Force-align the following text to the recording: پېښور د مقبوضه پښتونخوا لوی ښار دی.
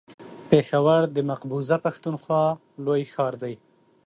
پېښور 0.49 1.01
د 1.15 1.17
مقبوضه 1.31 1.75
پښتونخوا 1.85 2.43
لوی 2.85 3.03
ښار 3.13 3.33
دی. 3.43 3.53